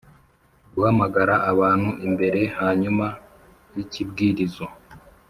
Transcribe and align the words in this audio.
guhamagara 0.73 1.35
abantu 1.51 1.89
imbere 2.07 2.41
hanyuma 2.59 3.05
y'ikibwirizo. 3.75 4.65